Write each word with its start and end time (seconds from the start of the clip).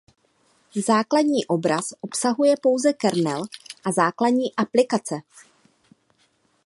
Základní 0.87 1.45
obraz 1.45 1.85
obsahuje 2.01 2.55
pouze 2.63 2.93
kernel 2.93 3.43
a 3.85 3.91
základní 3.91 4.55
aplikace. 4.55 5.15